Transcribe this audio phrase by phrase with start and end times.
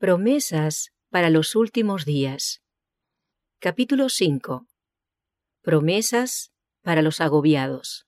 [0.00, 2.62] Promesas para los últimos días.
[3.58, 4.68] Capítulo 5.
[5.60, 8.06] Promesas para los agobiados.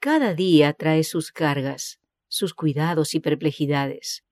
[0.00, 4.22] Cada día trae sus cargas, sus cuidados y perplejidades.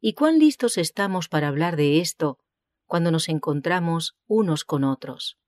[0.00, 2.38] ¿Y cuán listos estamos para hablar de esto
[2.86, 5.38] cuando nos encontramos unos con otros?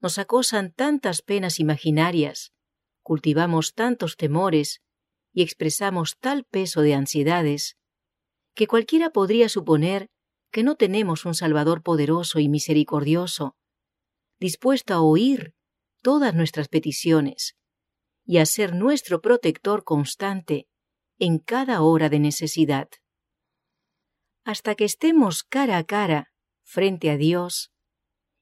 [0.00, 2.52] Nos acosan tantas penas imaginarias,
[3.02, 4.80] cultivamos tantos temores
[5.32, 7.76] y expresamos tal peso de ansiedades
[8.54, 10.08] que cualquiera podría suponer
[10.50, 13.56] que no tenemos un Salvador poderoso y misericordioso,
[14.38, 15.54] dispuesto a oír
[16.02, 17.56] todas nuestras peticiones
[18.24, 20.68] y a ser nuestro protector constante
[21.18, 22.88] en cada hora de necesidad.
[24.44, 26.32] Hasta que estemos cara a cara
[26.62, 27.72] frente a Dios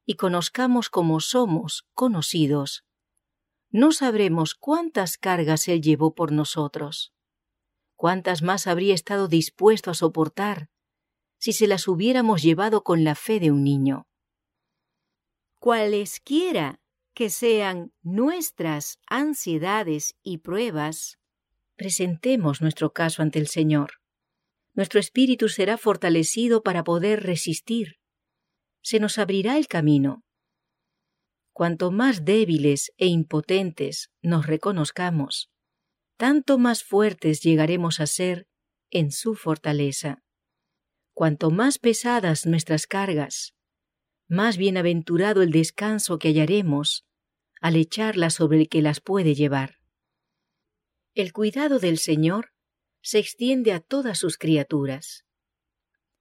[0.05, 2.85] y conozcamos como somos conocidos,
[3.71, 7.13] no sabremos cuántas cargas Él llevó por nosotros
[8.01, 10.71] cuántas más habría estado dispuesto a soportar
[11.39, 14.09] si se las hubiéramos llevado con la fe de un niño.
[15.59, 16.81] Cualesquiera
[17.13, 21.19] que sean nuestras ansiedades y pruebas,
[21.77, 24.01] presentemos nuestro caso ante el Señor.
[24.73, 27.99] Nuestro espíritu será fortalecido para poder resistir.
[28.81, 30.25] Se nos abrirá el camino.
[31.53, 35.51] Cuanto más débiles e impotentes nos reconozcamos,
[36.21, 38.47] tanto más fuertes llegaremos a ser
[38.91, 40.23] en su fortaleza.
[41.15, 43.55] Cuanto más pesadas nuestras cargas,
[44.29, 47.07] más bienaventurado el descanso que hallaremos
[47.63, 49.77] al echarlas sobre el que las puede llevar.
[51.15, 52.53] El cuidado del Señor
[53.01, 55.25] se extiende a todas sus criaturas.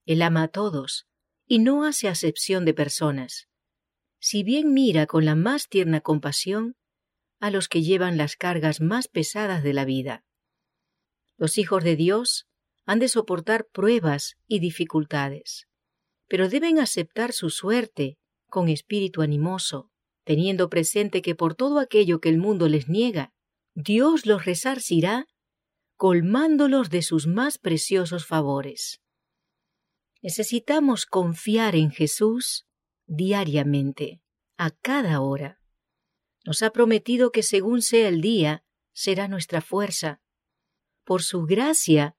[0.05, 1.09] Él ama a todos
[1.45, 3.49] y no hace acepción de personas.
[4.17, 6.77] Si bien mira con la más tierna compasión
[7.39, 10.23] a los que llevan las cargas más pesadas de la vida.
[11.37, 12.47] Los hijos de Dios
[12.85, 15.67] han de soportar pruebas y dificultades,
[16.27, 18.17] pero deben aceptar su suerte
[18.47, 19.89] con espíritu animoso,
[20.23, 23.31] teniendo presente que por todo aquello que el mundo les niega,
[23.73, 25.27] Dios los resarcirá
[25.95, 29.01] colmándolos de sus más preciosos favores.
[30.21, 32.65] Necesitamos confiar en Jesús
[33.05, 34.21] diariamente,
[34.57, 35.58] a cada hora
[36.45, 38.63] nos ha prometido que según sea el día,
[38.93, 40.21] será nuestra fuerza.
[41.03, 42.15] Por su gracia,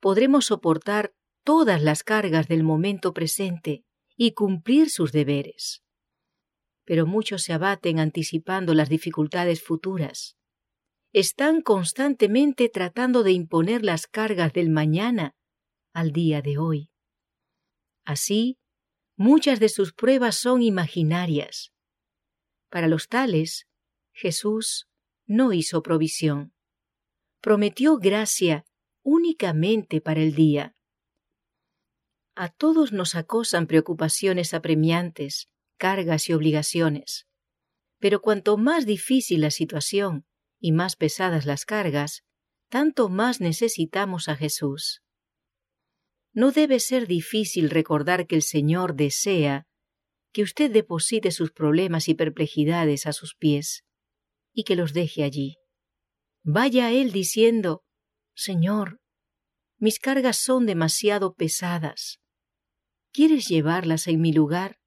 [0.00, 1.14] podremos soportar
[1.44, 3.84] todas las cargas del momento presente
[4.16, 5.82] y cumplir sus deberes.
[6.84, 10.36] Pero muchos se abaten anticipando las dificultades futuras.
[11.12, 15.34] Están constantemente tratando de imponer las cargas del mañana
[15.92, 16.90] al día de hoy.
[18.04, 18.58] Así,
[19.16, 21.72] muchas de sus pruebas son imaginarias,
[22.70, 23.66] para los tales,
[24.12, 24.88] Jesús
[25.26, 26.54] no hizo provisión.
[27.40, 28.64] Prometió gracia
[29.02, 30.74] únicamente para el día.
[32.34, 37.26] A todos nos acosan preocupaciones apremiantes, cargas y obligaciones.
[37.98, 40.26] Pero cuanto más difícil la situación
[40.58, 42.24] y más pesadas las cargas,
[42.68, 45.02] tanto más necesitamos a Jesús.
[46.32, 49.66] No debe ser difícil recordar que el Señor desea
[50.32, 53.84] que usted deposite sus problemas y perplejidades a sus pies
[54.52, 55.56] y que los deje allí.
[56.42, 57.84] Vaya a él diciendo,
[58.34, 59.00] Señor,
[59.78, 62.20] mis cargas son demasiado pesadas.
[63.12, 64.78] ¿Quieres llevarlas en mi lugar?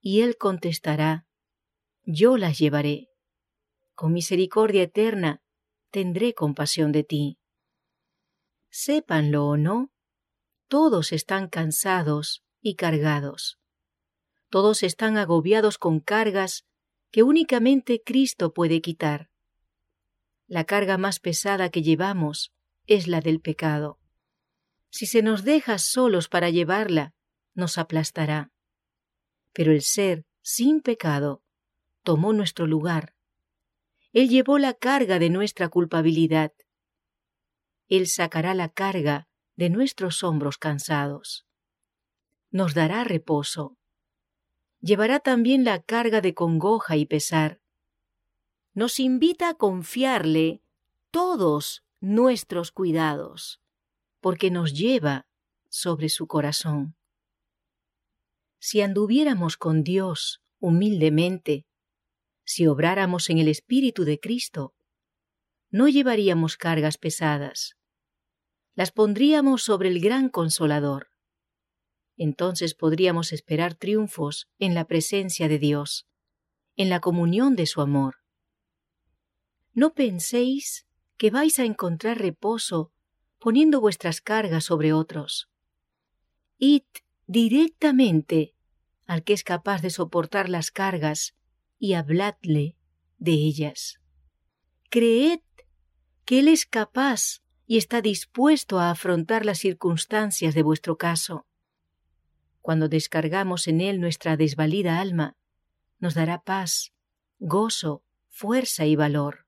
[0.00, 1.26] Y él contestará,
[2.02, 3.08] Yo las llevaré.
[3.94, 5.42] Con misericordia eterna
[5.90, 7.38] tendré compasión de ti.
[8.70, 9.90] Sépanlo o no,
[10.68, 13.59] todos están cansados y cargados
[14.50, 16.66] todos están agobiados con cargas
[17.10, 19.30] que únicamente Cristo puede quitar.
[20.46, 22.52] La carga más pesada que llevamos
[22.86, 23.98] es la del pecado.
[24.90, 27.14] Si se nos deja solos para llevarla,
[27.54, 28.50] nos aplastará.
[29.52, 31.42] Pero el ser sin pecado
[32.02, 33.14] tomó nuestro lugar.
[34.12, 36.52] Él llevó la carga de nuestra culpabilidad.
[37.86, 41.46] Él sacará la carga de nuestros hombros cansados.
[42.50, 43.76] Nos dará reposo
[44.80, 47.60] llevará también la carga de congoja y pesar.
[48.72, 50.62] Nos invita a confiarle
[51.10, 53.60] todos nuestros cuidados,
[54.20, 55.26] porque nos lleva
[55.68, 56.96] sobre su corazón.
[58.58, 61.66] Si anduviéramos con Dios humildemente,
[62.44, 64.74] si obráramos en el Espíritu de Cristo,
[65.70, 67.76] no llevaríamos cargas pesadas,
[68.74, 71.09] las pondríamos sobre el gran consolador
[72.22, 76.06] entonces podríamos esperar triunfos en la presencia de Dios,
[76.76, 78.16] en la comunión de su amor.
[79.72, 80.86] No penséis
[81.16, 82.92] que vais a encontrar reposo
[83.38, 85.48] poniendo vuestras cargas sobre otros.
[86.58, 86.84] id
[87.26, 88.54] directamente
[89.06, 91.34] al que es capaz de soportar las cargas
[91.78, 92.76] y habladle
[93.16, 93.98] de ellas.
[94.90, 95.40] Creed
[96.26, 101.46] que Él es capaz y está dispuesto a afrontar las circunstancias de vuestro caso.
[102.62, 105.36] Cuando descargamos en Él nuestra desvalida alma,
[105.98, 106.92] nos dará paz,
[107.38, 109.46] gozo, fuerza y valor.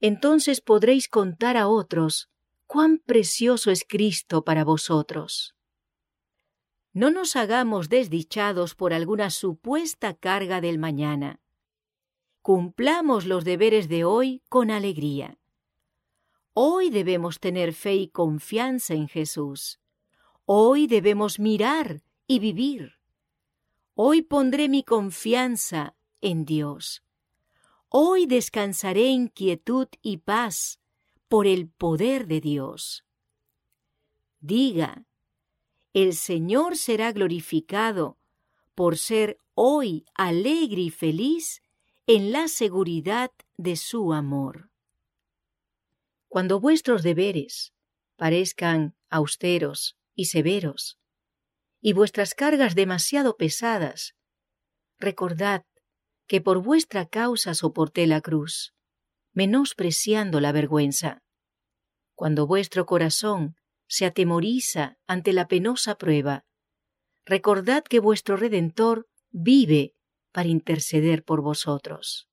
[0.00, 2.30] Entonces podréis contar a otros
[2.66, 5.54] cuán precioso es Cristo para vosotros.
[6.94, 11.40] No nos hagamos desdichados por alguna supuesta carga del mañana.
[12.42, 15.38] Cumplamos los deberes de hoy con alegría.
[16.54, 19.80] Hoy debemos tener fe y confianza en Jesús.
[20.44, 22.94] Hoy debemos mirar y vivir.
[23.94, 27.02] Hoy pondré mi confianza en Dios.
[27.88, 30.80] Hoy descansaré en quietud y paz
[31.28, 33.04] por el poder de Dios.
[34.40, 35.06] Diga,
[35.92, 38.18] el Señor será glorificado
[38.74, 41.62] por ser hoy alegre y feliz
[42.06, 44.70] en la seguridad de su amor.
[46.28, 47.74] Cuando vuestros deberes
[48.16, 50.98] parezcan austeros y severos,
[51.82, 54.14] y vuestras cargas demasiado pesadas,
[54.98, 55.64] recordad
[56.28, 58.72] que por vuestra causa soporté la cruz,
[59.34, 61.22] menospreciando la vergüenza.
[62.14, 63.56] Cuando vuestro corazón
[63.88, 66.44] se atemoriza ante la penosa prueba,
[67.26, 69.94] recordad que vuestro Redentor vive
[70.30, 72.28] para interceder por vosotros.